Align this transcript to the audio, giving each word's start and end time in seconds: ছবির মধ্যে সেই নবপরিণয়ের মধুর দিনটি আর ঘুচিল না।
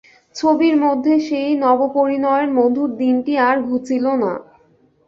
ছবির 0.35 0.75
মধ্যে 0.83 1.13
সেই 1.27 1.49
নবপরিণয়ের 1.63 2.47
মধুর 2.57 2.89
দিনটি 2.99 3.33
আর 3.47 3.55
ঘুচিল 3.67 4.05
না। 4.21 4.33